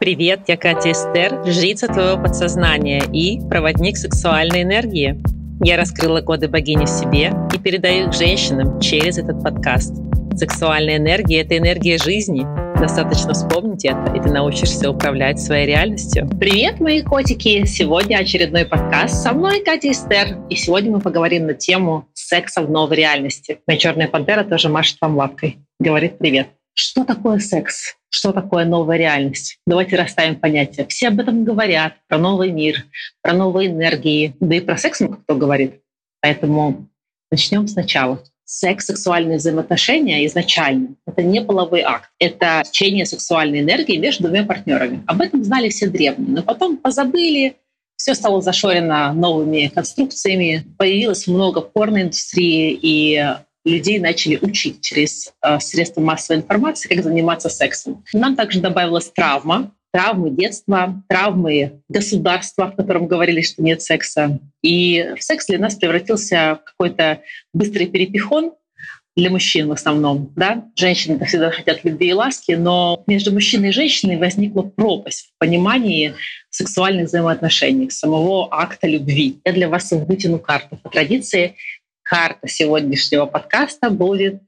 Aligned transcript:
Привет, 0.00 0.42
я 0.46 0.56
Катя 0.56 0.92
Эстер, 0.92 1.44
жрица 1.44 1.88
твоего 1.88 2.22
подсознания 2.22 3.02
и 3.12 3.40
проводник 3.48 3.96
сексуальной 3.96 4.62
энергии. 4.62 5.20
Я 5.60 5.76
раскрыла 5.76 6.20
коды 6.20 6.46
богини 6.46 6.84
в 6.84 6.88
себе 6.88 7.32
и 7.52 7.58
передаю 7.58 8.06
их 8.06 8.12
женщинам 8.12 8.78
через 8.78 9.18
этот 9.18 9.42
подкаст. 9.42 9.92
Сексуальная 10.36 10.98
энергия— 10.98 11.40
это 11.42 11.58
энергия 11.58 11.98
жизни. 11.98 12.46
Достаточно 12.78 13.32
вспомнить 13.32 13.84
это, 13.84 14.14
и 14.14 14.22
ты 14.22 14.30
научишься 14.30 14.88
управлять 14.88 15.40
своей 15.40 15.66
реальностью. 15.66 16.28
Привет, 16.38 16.78
мои 16.78 17.02
котики! 17.02 17.64
Сегодня 17.66 18.18
очередной 18.18 18.66
подкаст 18.66 19.20
со 19.20 19.32
мной, 19.32 19.64
Катя 19.64 19.90
Эстер. 19.90 20.38
И 20.48 20.54
сегодня 20.54 20.92
мы 20.92 21.00
поговорим 21.00 21.46
на 21.46 21.54
тему 21.54 22.06
секса 22.14 22.62
в 22.62 22.70
новой 22.70 22.98
реальности. 22.98 23.58
Моя 23.66 23.80
черная 23.80 24.06
пантера 24.06 24.44
тоже 24.44 24.68
машет 24.68 24.98
вам 25.00 25.16
лапкой. 25.16 25.58
Говорит 25.80 26.18
привет. 26.18 26.46
Что 26.80 27.04
такое 27.04 27.40
секс? 27.40 27.96
Что 28.08 28.30
такое 28.30 28.64
новая 28.64 28.98
реальность? 28.98 29.58
Давайте 29.66 29.96
расставим 29.96 30.36
понятия. 30.36 30.86
Все 30.86 31.08
об 31.08 31.18
этом 31.18 31.42
говорят, 31.42 31.94
про 32.06 32.18
новый 32.18 32.52
мир, 32.52 32.86
про 33.20 33.32
новые 33.32 33.68
энергии, 33.68 34.36
да 34.38 34.54
и 34.54 34.60
про 34.60 34.76
секс 34.76 35.00
много 35.00 35.16
кто 35.16 35.34
говорит. 35.34 35.80
Поэтому 36.20 36.86
начнем 37.32 37.66
сначала. 37.66 38.22
Секс, 38.44 38.86
сексуальные 38.86 39.38
взаимоотношения 39.38 40.24
изначально— 40.26 40.94
это 41.06 41.24
не 41.24 41.42
половой 41.42 41.80
акт. 41.80 42.10
Это 42.20 42.62
течение 42.64 43.06
сексуальной 43.06 43.58
энергии 43.58 43.96
между 43.96 44.28
двумя 44.28 44.44
партнерами. 44.44 45.02
Об 45.08 45.20
этом 45.20 45.42
знали 45.42 45.70
все 45.70 45.88
древние, 45.88 46.30
но 46.30 46.42
потом 46.44 46.76
позабыли, 46.76 47.56
все 47.96 48.14
стало 48.14 48.40
зашорено 48.40 49.12
новыми 49.12 49.66
конструкциями, 49.74 50.64
появилось 50.78 51.26
много 51.26 51.60
порноиндустрии, 51.60 52.78
и 52.80 53.34
людей 53.68 53.98
начали 53.98 54.38
учить 54.40 54.80
через 54.80 55.32
э, 55.42 55.60
средства 55.60 56.00
массовой 56.00 56.40
информации, 56.40 56.88
как 56.88 57.02
заниматься 57.02 57.48
сексом. 57.48 58.04
Нам 58.12 58.36
также 58.36 58.60
добавилась 58.60 59.10
травма, 59.10 59.72
травмы 59.92 60.30
детства, 60.30 61.02
травмы 61.08 61.80
государства, 61.88 62.70
в 62.70 62.76
котором 62.76 63.06
говорили, 63.06 63.42
что 63.42 63.62
нет 63.62 63.82
секса. 63.82 64.38
И 64.62 65.14
секс 65.18 65.46
для 65.46 65.58
нас 65.58 65.74
превратился 65.74 66.60
в 66.60 66.64
какой-то 66.64 67.22
быстрый 67.52 67.86
перепихон 67.86 68.52
для 69.18 69.30
мужчин 69.30 69.68
в 69.68 69.72
основном. 69.72 70.32
Да? 70.36 70.64
Женщины 70.76 71.22
всегда 71.24 71.50
хотят 71.50 71.84
любви 71.84 72.08
и 72.08 72.12
ласки, 72.12 72.52
но 72.52 73.02
между 73.06 73.32
мужчиной 73.32 73.70
и 73.70 73.72
женщиной 73.72 74.16
возникла 74.16 74.62
пропасть 74.62 75.32
в 75.34 75.38
понимании 75.38 76.14
сексуальных 76.50 77.08
взаимоотношений, 77.08 77.90
самого 77.90 78.48
акта 78.50 78.86
любви. 78.86 79.38
Я 79.44 79.52
для 79.52 79.68
вас 79.68 79.90
вытяну 79.90 80.38
карту 80.38 80.76
по 80.76 80.88
традиции 80.88 81.56
карта 82.08 82.48
сегодняшнего 82.48 83.26
подкаста 83.26 83.90
будет 83.90 84.42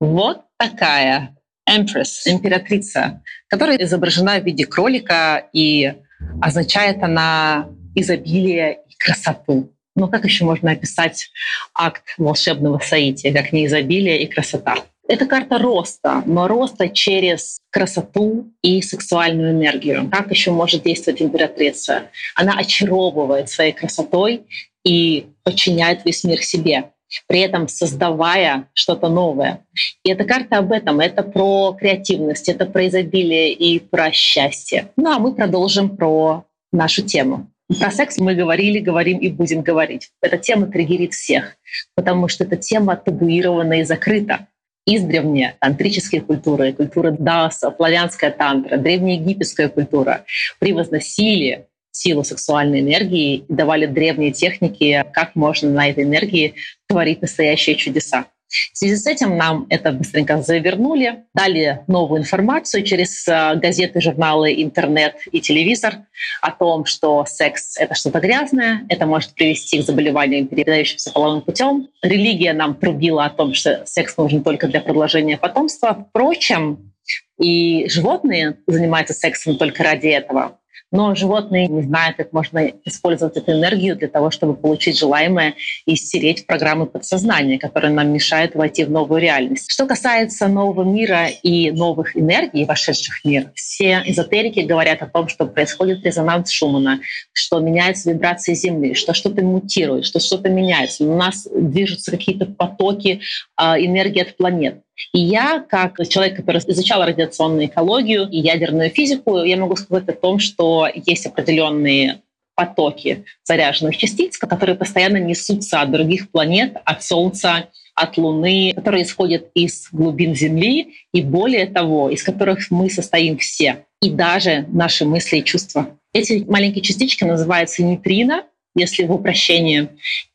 вот 0.00 0.42
такая. 0.56 1.34
Empress, 1.68 2.22
императрица, 2.24 3.22
которая 3.46 3.76
изображена 3.76 4.40
в 4.40 4.44
виде 4.44 4.64
кролика, 4.64 5.48
и 5.52 5.92
означает 6.40 7.02
она 7.02 7.68
изобилие 7.94 8.78
и 8.88 8.96
красоту. 8.96 9.70
Но 9.94 10.08
как 10.08 10.24
еще 10.24 10.46
можно 10.46 10.70
описать 10.70 11.30
акт 11.74 12.04
волшебного 12.16 12.78
соития, 12.78 13.34
как 13.34 13.52
не 13.52 13.66
изобилие 13.66 14.22
и 14.22 14.26
красота? 14.26 14.76
Это 15.08 15.26
карта 15.26 15.58
роста, 15.58 16.22
но 16.26 16.48
роста 16.48 16.88
через 16.88 17.60
красоту 17.70 18.52
и 18.62 18.80
сексуальную 18.80 19.52
энергию. 19.52 20.08
Как 20.10 20.30
еще 20.30 20.50
может 20.52 20.84
действовать 20.84 21.20
императрица? 21.20 22.10
Она 22.34 22.58
очаровывает 22.58 23.48
своей 23.50 23.72
красотой 23.72 24.46
и 24.84 25.26
подчиняет 25.44 26.04
весь 26.04 26.24
мир 26.24 26.42
себе, 26.42 26.90
при 27.26 27.40
этом 27.40 27.68
создавая 27.68 28.68
что-то 28.74 29.08
новое. 29.08 29.66
И 30.04 30.10
эта 30.10 30.24
карта 30.24 30.58
об 30.58 30.72
этом. 30.72 31.00
Это 31.00 31.22
про 31.22 31.72
креативность, 31.78 32.48
это 32.48 32.66
про 32.66 32.88
изобилие 32.88 33.52
и 33.52 33.78
про 33.78 34.12
счастье. 34.12 34.90
Ну 34.96 35.10
а 35.10 35.18
мы 35.18 35.34
продолжим 35.34 35.96
про 35.96 36.44
нашу 36.72 37.02
тему. 37.02 37.48
Про 37.80 37.90
секс 37.90 38.16
мы 38.18 38.34
говорили, 38.34 38.78
говорим 38.78 39.18
и 39.18 39.28
будем 39.28 39.60
говорить. 39.60 40.10
Эта 40.22 40.38
тема 40.38 40.68
триггерит 40.68 41.12
всех, 41.12 41.56
потому 41.94 42.28
что 42.28 42.44
эта 42.44 42.56
тема 42.56 42.96
табуирована 42.96 43.80
и 43.80 43.84
закрыта. 43.84 44.46
Издревне 44.86 45.54
тантрические 45.60 46.22
культуры, 46.22 46.72
культура 46.72 47.10
даса, 47.10 47.74
славянская 47.76 48.30
тантра, 48.30 48.78
древнеегипетская 48.78 49.68
культура 49.68 50.24
превозносили 50.60 51.66
силу 51.98 52.24
сексуальной 52.24 52.80
энергии 52.80 53.44
давали 53.48 53.86
древние 53.86 54.32
техники, 54.32 55.04
как 55.12 55.34
можно 55.34 55.70
на 55.70 55.88
этой 55.88 56.04
энергии 56.04 56.54
творить 56.86 57.22
настоящие 57.22 57.76
чудеса. 57.76 58.26
В 58.48 58.78
связи 58.78 58.96
с 58.96 59.06
этим 59.06 59.36
нам 59.36 59.66
это 59.68 59.92
быстренько 59.92 60.40
завернули, 60.40 61.24
дали 61.34 61.80
новую 61.86 62.22
информацию 62.22 62.82
через 62.82 63.28
э, 63.28 63.56
газеты, 63.56 64.00
журналы, 64.00 64.54
интернет 64.62 65.16
и 65.30 65.40
телевизор 65.40 65.96
о 66.40 66.50
том, 66.50 66.86
что 66.86 67.26
секс— 67.26 67.76
это 67.78 67.94
что-то 67.94 68.20
грязное, 68.20 68.86
это 68.88 69.04
может 69.04 69.34
привести 69.34 69.82
к 69.82 69.84
заболеваниям, 69.84 70.46
передающимся 70.46 71.12
половым 71.12 71.42
путем. 71.42 71.88
Религия 72.00 72.54
нам 72.54 72.74
трубила 72.74 73.26
о 73.26 73.30
том, 73.30 73.52
что 73.52 73.82
секс 73.84 74.16
нужен 74.16 74.42
только 74.42 74.66
для 74.66 74.80
продолжения 74.80 75.36
потомства. 75.36 76.06
Впрочем, 76.08 76.92
и 77.38 77.86
животные 77.88 78.56
занимаются 78.66 79.12
сексом 79.12 79.58
только 79.58 79.82
ради 79.82 80.08
этого. 80.08 80.58
Но 80.90 81.14
животные 81.14 81.66
не 81.66 81.82
знают, 81.82 82.16
как 82.16 82.32
можно 82.32 82.72
использовать 82.84 83.36
эту 83.36 83.52
энергию 83.52 83.96
для 83.96 84.08
того, 84.08 84.30
чтобы 84.30 84.54
получить 84.54 84.98
желаемое 84.98 85.54
и 85.86 85.96
стереть 85.96 86.46
программы 86.46 86.86
подсознания, 86.86 87.58
которые 87.58 87.92
нам 87.92 88.10
мешают 88.12 88.54
войти 88.54 88.84
в 88.84 88.90
новую 88.90 89.20
реальность. 89.20 89.70
Что 89.70 89.86
касается 89.86 90.48
нового 90.48 90.84
мира 90.84 91.28
и 91.28 91.70
новых 91.70 92.16
энергий, 92.16 92.64
вошедших 92.64 93.20
в 93.20 93.24
мир, 93.24 93.50
все 93.54 94.02
эзотерики 94.06 94.60
говорят 94.60 95.02
о 95.02 95.06
том, 95.06 95.28
что 95.28 95.46
происходит 95.46 96.04
резонанс 96.04 96.50
Шумана, 96.50 97.00
что 97.32 97.60
меняются 97.60 98.10
вибрации 98.10 98.54
Земли, 98.54 98.94
что 98.94 99.14
что-то 99.14 99.42
мутирует, 99.42 100.06
что 100.06 100.20
что-то 100.20 100.48
меняется. 100.48 101.04
У 101.04 101.16
нас 101.16 101.46
движутся 101.54 102.10
какие-то 102.10 102.46
потоки 102.46 103.20
а, 103.56 103.78
энергии 103.78 104.22
от 104.22 104.36
планет. 104.36 104.82
И 105.12 105.20
я, 105.20 105.60
как 105.60 105.96
человек, 106.08 106.36
который 106.36 106.58
изучал 106.58 107.04
радиационную 107.04 107.66
экологию 107.66 108.28
и 108.28 108.38
ядерную 108.38 108.90
физику, 108.90 109.42
я 109.42 109.56
могу 109.56 109.76
сказать 109.76 110.08
о 110.08 110.12
том, 110.12 110.38
что 110.38 110.88
есть 110.94 111.26
определенные 111.26 112.22
потоки 112.54 113.24
заряженных 113.44 113.96
частиц, 113.96 114.36
которые 114.36 114.74
постоянно 114.74 115.18
несутся 115.18 115.80
от 115.80 115.92
других 115.92 116.30
планет, 116.30 116.76
от 116.84 117.04
Солнца, 117.04 117.68
от 117.94 118.16
Луны, 118.16 118.72
которые 118.74 119.04
исходят 119.04 119.48
из 119.54 119.88
глубин 119.92 120.34
Земли 120.34 120.94
и 121.12 121.22
более 121.22 121.66
того, 121.66 122.10
из 122.10 122.22
которых 122.22 122.70
мы 122.70 122.90
состоим 122.90 123.38
все, 123.38 123.84
и 124.02 124.10
даже 124.10 124.66
наши 124.68 125.04
мысли 125.04 125.38
и 125.38 125.44
чувства. 125.44 125.96
Эти 126.12 126.44
маленькие 126.48 126.82
частички 126.82 127.24
называются 127.24 127.84
нейтрино, 127.84 128.44
если 128.74 129.04
в 129.04 129.12
упрощении. 129.12 129.88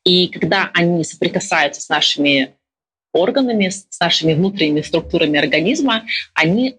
И 0.06 0.28
когда 0.28 0.69
они 0.73 1.03
соприкасаются 1.03 1.81
с 1.81 1.90
нашими 1.90 2.53
органами, 3.13 3.69
с 3.69 4.00
нашими 4.00 4.34
внутренними 4.34 4.81
структурами 4.81 5.40
организма, 5.40 6.03
они 6.34 6.78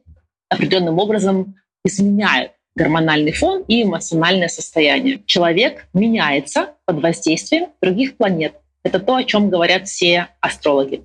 определенным 0.49 0.99
образом 0.99 1.57
изменяют 1.85 2.53
гормональный 2.77 3.33
фон 3.33 3.63
и 3.69 3.83
эмоциональное 3.83 4.49
состояние. 4.49 5.23
Человек 5.27 5.87
меняется 5.95 6.75
под 6.85 7.03
воздействием 7.03 7.69
других 7.81 8.17
планет. 8.17 8.55
Это 8.83 8.99
то, 8.99 9.17
о 9.17 9.25
чем 9.25 9.49
говорят 9.49 9.89
все 9.89 10.29
астрологи. 10.41 11.05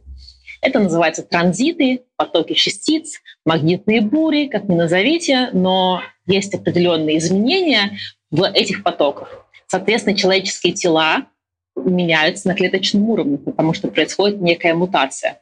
Это 0.61 0.79
называется 0.79 1.23
транзиты, 1.23 2.01
потоки 2.17 2.53
частиц, 2.53 3.21
магнитные 3.45 4.01
бури, 4.01 4.47
как 4.47 4.65
ни 4.65 4.75
назовите, 4.75 5.49
но 5.53 6.01
есть 6.25 6.53
определенные 6.53 7.17
изменения 7.19 7.97
в 8.29 8.43
этих 8.43 8.83
потоках. 8.83 9.45
Соответственно, 9.67 10.17
человеческие 10.17 10.73
тела 10.73 11.27
меняются 11.83 12.47
на 12.47 12.55
клеточном 12.55 13.09
уровне, 13.09 13.37
потому 13.37 13.73
что 13.73 13.87
происходит 13.87 14.41
некая 14.41 14.73
мутация. 14.73 15.39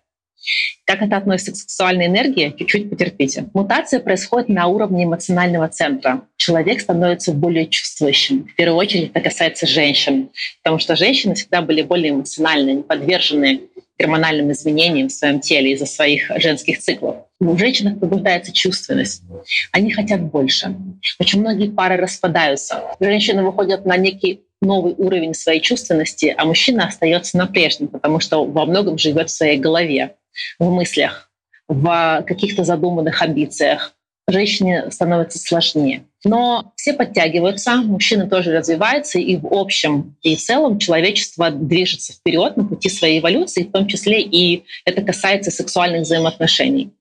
Как 0.85 1.01
это 1.01 1.17
относится 1.17 1.51
к 1.51 1.55
сексуальной 1.57 2.05
энергии, 2.05 2.53
чуть-чуть 2.57 2.89
потерпите. 2.89 3.49
Мутация 3.53 3.99
происходит 3.99 4.47
на 4.49 4.67
уровне 4.67 5.03
эмоционального 5.03 5.67
центра. 5.67 6.21
Человек 6.37 6.79
становится 6.79 7.33
более 7.33 7.67
чувствующим. 7.67 8.45
В 8.45 8.55
первую 8.55 8.77
очередь 8.77 9.11
это 9.13 9.19
касается 9.19 9.67
женщин, 9.67 10.29
потому 10.63 10.79
что 10.79 10.95
женщины 10.95 11.35
всегда 11.35 11.61
были 11.61 11.81
более 11.81 12.11
эмоциональны, 12.11 12.71
не 12.71 12.83
подвержены 12.83 13.61
гормональным 13.99 14.51
изменениям 14.51 15.09
в 15.09 15.11
своем 15.11 15.39
теле 15.39 15.73
из-за 15.73 15.85
своих 15.85 16.31
женских 16.37 16.79
циклов. 16.79 17.17
У 17.39 17.57
женщин 17.57 17.99
пробуждается 17.99 18.53
чувственность. 18.53 19.23
Они 19.71 19.91
хотят 19.91 20.21
больше. 20.21 20.75
Очень 21.19 21.41
многие 21.41 21.69
пары 21.69 21.97
распадаются. 21.97 22.83
Женщины 22.99 23.43
выходят 23.43 23.85
на 23.85 23.97
некий 23.97 24.41
новый 24.61 24.93
уровень 24.97 25.33
своей 25.33 25.61
чувственности, 25.61 26.33
а 26.37 26.45
мужчина 26.45 26.87
остается 26.87 27.37
на 27.37 27.47
прежнем, 27.47 27.87
потому 27.87 28.19
что 28.19 28.43
во 28.45 28.65
многом 28.65 28.97
живет 28.97 29.29
в 29.29 29.33
своей 29.33 29.57
голове, 29.57 30.15
в 30.59 30.69
мыслях, 30.69 31.29
в 31.67 32.23
каких-то 32.27 32.63
задуманных 32.63 33.21
амбициях. 33.21 33.93
Женщине 34.29 34.91
становится 34.91 35.39
сложнее. 35.39 36.03
Но 36.25 36.73
все 36.75 36.93
подтягиваются, 36.93 37.77
мужчины 37.77 38.27
тоже 38.27 38.51
развиваются, 38.51 39.19
и 39.19 39.37
в 39.37 39.47
общем 39.53 40.17
и 40.21 40.35
целом 40.35 40.79
человечество 40.79 41.49
движется 41.49 42.11
вперед 42.11 42.57
на 42.57 42.65
пути 42.65 42.89
своей 42.89 43.19
эволюции, 43.21 43.63
в 43.63 43.71
том 43.71 43.87
числе 43.87 44.21
и 44.21 44.65
это 44.83 45.01
касается 45.01 45.49
сексуальных 45.49 46.01
взаимоотношений. 46.01 46.91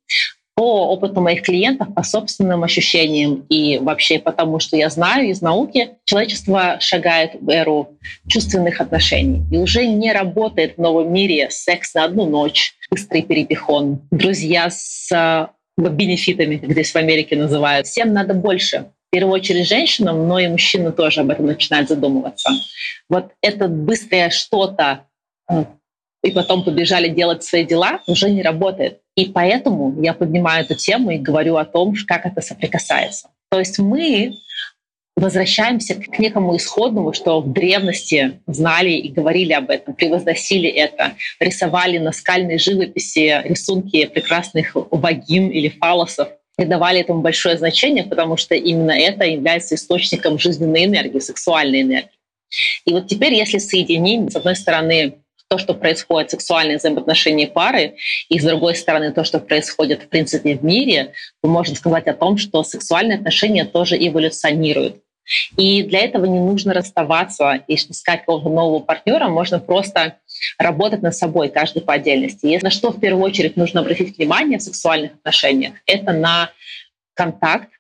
По 0.56 0.88
опыту 0.88 1.20
моих 1.20 1.42
клиентов, 1.42 1.92
по 1.94 2.02
собственным 2.02 2.64
ощущениям 2.64 3.44
и 3.50 3.78
вообще 3.78 4.18
потому, 4.18 4.58
что 4.58 4.74
я 4.74 4.88
знаю 4.88 5.28
из 5.28 5.42
науки, 5.42 5.90
человечество 6.06 6.78
шагает 6.80 7.32
в 7.38 7.50
эру 7.50 7.98
чувственных 8.26 8.80
отношений. 8.80 9.42
И 9.52 9.58
уже 9.58 9.86
не 9.86 10.12
работает 10.12 10.76
в 10.76 10.80
новом 10.80 11.12
мире 11.12 11.50
секс 11.50 11.92
на 11.92 12.04
одну 12.04 12.24
ночь, 12.24 12.74
быстрый 12.90 13.20
перепихон, 13.20 14.00
друзья 14.10 14.70
с 14.70 15.12
э, 15.12 15.48
бенефитами, 15.76 16.56
как 16.56 16.72
здесь 16.72 16.90
в 16.90 16.96
Америке 16.96 17.36
называют. 17.36 17.86
Всем 17.86 18.14
надо 18.14 18.32
больше. 18.32 18.86
В 19.08 19.10
первую 19.10 19.34
очередь 19.34 19.68
женщинам, 19.68 20.26
но 20.26 20.38
и 20.38 20.48
мужчины 20.48 20.90
тоже 20.90 21.20
об 21.20 21.30
этом 21.30 21.44
начинают 21.44 21.90
задумываться. 21.90 22.48
Вот 23.10 23.30
это 23.42 23.68
быстрое 23.68 24.30
что-то 24.30 25.04
э, 25.50 25.64
и 26.22 26.30
потом 26.30 26.64
побежали 26.64 27.08
делать 27.08 27.44
свои 27.44 27.66
дела, 27.66 28.00
уже 28.06 28.30
не 28.30 28.42
работает. 28.42 29.02
И 29.16 29.26
поэтому 29.26 30.00
я 30.02 30.12
поднимаю 30.12 30.64
эту 30.64 30.74
тему 30.74 31.10
и 31.10 31.18
говорю 31.18 31.56
о 31.56 31.64
том, 31.64 31.94
как 32.06 32.26
это 32.26 32.40
соприкасается. 32.42 33.30
То 33.50 33.58
есть 33.58 33.78
мы 33.78 34.34
возвращаемся 35.16 35.94
к 35.94 36.18
некому 36.18 36.56
исходному, 36.56 37.14
что 37.14 37.40
в 37.40 37.50
древности 37.50 38.40
знали 38.46 38.90
и 38.90 39.08
говорили 39.08 39.54
об 39.54 39.70
этом, 39.70 39.94
превозносили 39.94 40.68
это, 40.68 41.14
рисовали 41.40 41.96
на 41.96 42.12
скальной 42.12 42.58
живописи 42.58 43.42
рисунки 43.44 44.04
прекрасных 44.06 44.76
богинь 44.90 45.54
или 45.54 45.70
фалосов, 45.70 46.28
и 46.58 46.64
давали 46.64 47.00
этому 47.00 47.20
большое 47.20 47.58
значение, 47.58 48.04
потому 48.04 48.36
что 48.36 48.54
именно 48.54 48.92
это 48.92 49.24
является 49.24 49.74
источником 49.74 50.38
жизненной 50.38 50.84
энергии, 50.84 51.18
сексуальной 51.18 51.82
энергии. 51.82 52.10
И 52.86 52.92
вот 52.92 53.08
теперь, 53.08 53.34
если 53.34 53.58
соединить, 53.58 54.32
с 54.32 54.36
одной 54.36 54.56
стороны, 54.56 55.18
то, 55.48 55.58
что 55.58 55.74
происходит 55.74 56.28
в 56.28 56.30
сексуальных 56.32 56.78
взаимоотношениях 56.78 57.52
пары, 57.52 57.96
и 58.28 58.38
с 58.38 58.44
другой 58.44 58.74
стороны 58.74 59.12
то, 59.12 59.24
что 59.24 59.38
происходит 59.38 60.02
в 60.02 60.08
принципе 60.08 60.56
в 60.56 60.64
мире, 60.64 61.12
мы 61.42 61.50
можем 61.50 61.76
сказать 61.76 62.06
о 62.08 62.14
том, 62.14 62.36
что 62.36 62.62
сексуальные 62.64 63.18
отношения 63.18 63.64
тоже 63.64 63.96
эволюционируют. 63.96 65.02
И 65.56 65.82
для 65.82 66.00
этого 66.00 66.24
не 66.24 66.38
нужно 66.38 66.72
расставаться 66.72 67.64
и 67.66 67.74
искать 67.74 68.20
какого-то 68.20 68.48
нового 68.48 68.78
партнера, 68.78 69.28
можно 69.28 69.58
просто 69.58 70.18
работать 70.58 71.02
над 71.02 71.16
собой, 71.16 71.48
каждый 71.48 71.82
по 71.82 71.94
отдельности. 71.94 72.46
И 72.46 72.58
на 72.58 72.70
что 72.70 72.92
в 72.92 73.00
первую 73.00 73.24
очередь 73.24 73.56
нужно 73.56 73.80
обратить 73.80 74.16
внимание 74.16 74.58
в 74.58 74.62
сексуальных 74.62 75.14
отношениях, 75.14 75.74
это 75.86 76.12
на 76.12 76.50
контакт 77.14 77.70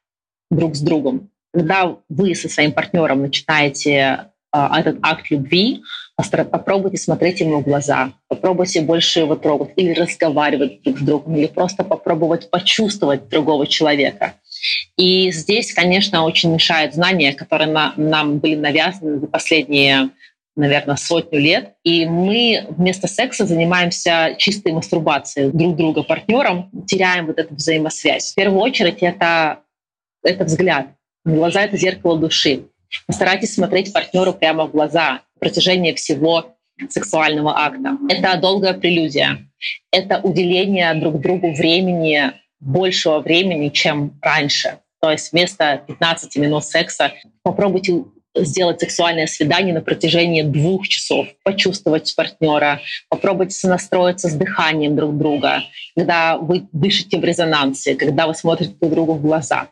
друг 0.50 0.74
с 0.74 0.80
другом. 0.80 1.30
Когда 1.52 1.96
вы 2.08 2.34
со 2.34 2.48
своим 2.48 2.72
партнером 2.72 3.22
начинаете 3.22 4.30
этот 4.72 4.98
акт 5.02 5.30
любви, 5.30 5.82
попробуйте 6.16 6.96
смотреть 6.96 7.40
ему 7.40 7.60
в 7.60 7.64
глаза, 7.64 8.12
попробуйте 8.28 8.80
больше 8.80 9.20
его 9.20 9.36
трогать 9.36 9.70
или 9.76 9.92
разговаривать 9.92 10.82
друг 10.82 10.98
с 10.98 11.02
другом, 11.02 11.36
или 11.36 11.46
просто 11.46 11.84
попробовать 11.84 12.50
почувствовать 12.50 13.28
другого 13.28 13.66
человека. 13.66 14.34
И 14.96 15.30
здесь, 15.30 15.74
конечно, 15.74 16.24
очень 16.24 16.52
мешают 16.52 16.94
знания, 16.94 17.34
которые 17.34 17.70
на, 17.70 17.92
нам 17.96 18.38
были 18.38 18.54
навязаны 18.54 19.20
за 19.20 19.26
последние, 19.26 20.10
наверное, 20.56 20.96
сотню 20.96 21.38
лет. 21.38 21.74
И 21.84 22.06
мы 22.06 22.64
вместо 22.70 23.06
секса 23.06 23.44
занимаемся 23.44 24.34
чистой 24.38 24.72
мастурбацией 24.72 25.50
друг 25.52 25.76
друга 25.76 26.02
партнером, 26.02 26.70
теряем 26.86 27.26
вот 27.26 27.38
эту 27.38 27.54
взаимосвязь. 27.54 28.32
В 28.32 28.34
первую 28.34 28.60
очередь 28.60 29.02
это, 29.02 29.60
это 30.22 30.44
взгляд. 30.44 30.86
Глаза— 31.26 31.62
это 31.62 31.76
зеркало 31.76 32.18
души. 32.18 32.64
Постарайтесь 33.06 33.54
смотреть 33.54 33.92
партнеру 33.92 34.32
прямо 34.32 34.66
в 34.66 34.72
глаза 34.72 35.20
на 35.34 35.40
протяжении 35.40 35.92
всего 35.92 36.56
сексуального 36.90 37.58
акта. 37.58 37.96
Это 38.08 38.36
долгая 38.40 38.74
прелюдия. 38.74 39.48
Это 39.90 40.20
уделение 40.22 40.94
друг 40.94 41.20
другу 41.20 41.52
времени, 41.52 42.32
большего 42.60 43.20
времени, 43.20 43.70
чем 43.70 44.18
раньше. 44.20 44.78
То 45.00 45.10
есть 45.10 45.32
вместо 45.32 45.82
15 45.86 46.36
минут 46.36 46.64
секса 46.64 47.12
попробуйте 47.42 48.04
сделать 48.34 48.80
сексуальное 48.80 49.26
свидание 49.26 49.74
на 49.74 49.80
протяжении 49.80 50.42
двух 50.42 50.88
часов, 50.88 51.28
почувствовать 51.42 52.14
партнера, 52.14 52.80
попробуйте 53.08 53.52
сонастроиться 53.52 54.28
с 54.28 54.34
дыханием 54.34 54.96
друг 54.96 55.16
друга, 55.16 55.62
когда 55.96 56.36
вы 56.36 56.66
дышите 56.72 57.18
в 57.18 57.24
резонансе, 57.24 57.94
когда 57.94 58.26
вы 58.26 58.34
смотрите 58.34 58.74
друг 58.80 58.92
другу 58.92 59.14
в 59.14 59.22
глаза. 59.22 59.68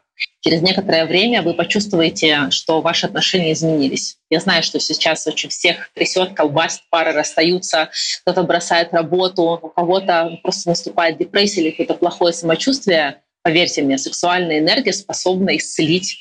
Через 0.46 0.60
некоторое 0.60 1.06
время 1.06 1.40
вы 1.40 1.54
почувствуете, 1.54 2.50
что 2.50 2.82
ваши 2.82 3.06
отношения 3.06 3.54
изменились. 3.54 4.18
Я 4.28 4.40
знаю, 4.40 4.62
что 4.62 4.78
сейчас 4.78 5.26
очень 5.26 5.48
всех 5.48 5.90
трясет, 5.94 6.34
колбасит, 6.34 6.82
пары 6.90 7.12
расстаются, 7.12 7.88
кто-то 8.20 8.42
бросает 8.42 8.92
работу, 8.92 9.58
у 9.62 9.68
кого-то 9.70 10.38
просто 10.42 10.68
наступает 10.68 11.16
депрессия 11.16 11.62
или 11.62 11.70
какое-то 11.70 11.94
плохое 11.94 12.34
самочувствие. 12.34 13.22
Поверьте 13.40 13.80
мне, 13.80 13.96
сексуальная 13.96 14.58
энергия 14.58 14.92
способна 14.92 15.56
исцелить 15.56 16.18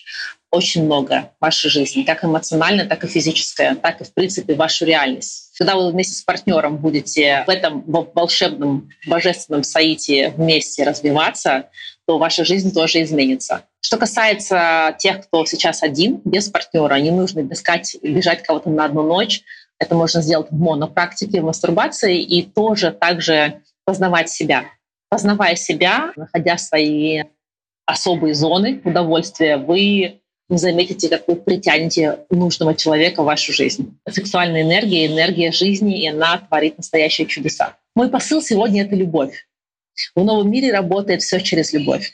очень 0.51 0.85
много 0.85 1.33
вашей 1.41 1.69
жизни, 1.69 2.03
как 2.03 2.23
эмоционально, 2.23 2.85
так 2.85 3.03
и 3.03 3.07
физическое, 3.07 3.75
так 3.75 3.99
и, 3.99 4.05
в 4.05 4.13
принципе, 4.13 4.55
вашу 4.55 4.85
реальность. 4.85 5.42
Когда 5.57 5.75
вы 5.75 5.91
вместе 5.91 6.15
с 6.15 6.21
партнером 6.21 6.77
будете 6.77 7.43
в 7.45 7.49
этом 7.49 7.83
волшебном, 7.85 8.89
божественном 9.05 9.63
саите 9.63 10.33
вместе 10.35 10.83
развиваться, 10.83 11.69
то 12.07 12.17
ваша 12.17 12.43
жизнь 12.43 12.73
тоже 12.73 13.03
изменится. 13.03 13.63
Что 13.81 13.97
касается 13.97 14.95
тех, 14.97 15.27
кто 15.27 15.45
сейчас 15.45 15.83
один, 15.83 16.21
без 16.25 16.49
партнера, 16.49 16.95
не 16.95 17.11
нужно 17.11 17.47
искать, 17.51 17.95
бежать 18.01 18.43
кого-то 18.43 18.69
на 18.69 18.85
одну 18.85 19.03
ночь. 19.03 19.43
Это 19.77 19.95
можно 19.95 20.21
сделать 20.21 20.47
в 20.49 20.57
монопрактике, 20.57 21.41
в 21.41 21.45
мастурбации 21.45 22.21
и 22.21 22.43
тоже 22.43 22.91
также 22.91 23.61
познавать 23.85 24.29
себя. 24.29 24.65
Познавая 25.09 25.55
себя, 25.55 26.11
находя 26.15 26.57
свои 26.57 27.23
особые 27.85 28.33
зоны 28.33 28.81
удовольствия, 28.83 29.57
вы 29.57 30.21
не 30.53 30.59
заметите, 30.59 31.09
как 31.09 31.27
вы 31.27 31.35
притянете 31.35 32.19
нужного 32.29 32.75
человека 32.75 33.23
в 33.23 33.25
вашу 33.25 33.51
жизнь. 33.51 33.97
Сексуальная 34.07 34.61
энергия, 34.61 35.07
энергия 35.07 35.51
жизни, 35.51 36.03
и 36.03 36.07
она 36.07 36.37
творит 36.37 36.77
настоящие 36.77 37.25
чудеса. 37.27 37.75
Мой 37.95 38.09
посыл 38.09 38.41
сегодня— 38.41 38.83
это 38.85 38.95
любовь. 38.95 39.47
В 40.15 40.23
новом 40.23 40.51
мире 40.51 40.71
работает 40.71 41.23
все 41.23 41.39
через 41.39 41.73
любовь. 41.73 42.11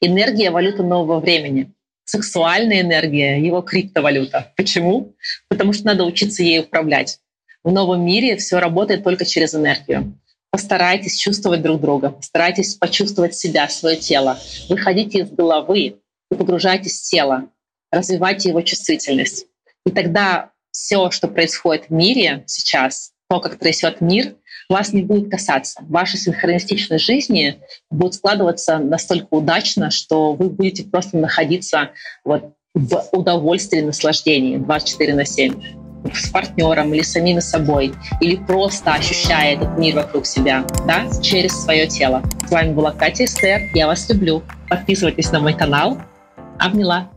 Энергия— 0.00 0.50
валюта 0.50 0.82
нового 0.82 1.20
времени. 1.20 1.72
Сексуальная 2.06 2.80
энергия— 2.80 3.38
его 3.46 3.60
криптовалюта. 3.60 4.52
Почему? 4.56 5.14
Потому 5.48 5.74
что 5.74 5.84
надо 5.84 6.04
учиться 6.04 6.42
ей 6.42 6.60
управлять. 6.60 7.18
В 7.62 7.70
новом 7.70 8.04
мире 8.04 8.36
все 8.36 8.60
работает 8.60 9.04
только 9.04 9.26
через 9.26 9.54
энергию. 9.54 10.18
Постарайтесь 10.50 11.18
чувствовать 11.18 11.60
друг 11.60 11.80
друга, 11.82 12.10
постарайтесь 12.10 12.76
почувствовать 12.76 13.34
себя, 13.34 13.68
свое 13.68 13.96
тело. 13.96 14.38
Выходите 14.70 15.18
из 15.18 15.30
головы 15.30 15.96
и 16.30 16.34
погружайтесь 16.34 17.00
в 17.00 17.10
тело, 17.10 17.48
развивайте 17.94 18.50
его 18.50 18.60
чувствительность. 18.62 19.46
И 19.86 19.90
тогда 19.90 20.50
все, 20.70 21.10
что 21.10 21.28
происходит 21.28 21.86
в 21.88 21.92
мире 21.92 22.44
сейчас, 22.46 23.12
то, 23.28 23.40
как 23.40 23.58
трясет 23.58 24.00
мир, 24.00 24.34
вас 24.68 24.92
не 24.92 25.02
будет 25.02 25.30
касаться. 25.30 25.80
Ваша 25.88 26.16
синхронистичность 26.16 27.04
жизни 27.04 27.60
будет 27.90 28.14
складываться 28.14 28.78
настолько 28.78 29.28
удачно, 29.30 29.90
что 29.90 30.32
вы 30.32 30.50
будете 30.50 30.84
просто 30.84 31.16
находиться 31.16 31.90
вот 32.24 32.54
в 32.74 33.08
удовольствии, 33.12 33.80
наслаждении 33.80 34.56
24 34.56 35.14
на 35.14 35.24
7 35.24 35.62
с 36.12 36.28
партнером 36.28 36.92
или 36.92 37.02
самим 37.02 37.40
собой, 37.40 37.94
или 38.20 38.36
просто 38.36 38.92
ощущая 38.92 39.54
этот 39.54 39.78
мир 39.78 39.96
вокруг 39.96 40.26
себя, 40.26 40.66
да, 40.86 41.06
через 41.22 41.52
свое 41.62 41.86
тело. 41.86 42.22
С 42.46 42.50
вами 42.50 42.72
была 42.72 42.92
Катя 42.92 43.24
Эстер. 43.24 43.60
Я 43.74 43.86
вас 43.86 44.08
люблю. 44.10 44.42
Подписывайтесь 44.68 45.30
на 45.32 45.40
мой 45.40 45.54
канал. 45.54 45.98
Обняла. 46.58 47.13